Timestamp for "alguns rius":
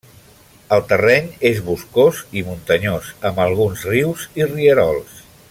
3.45-4.27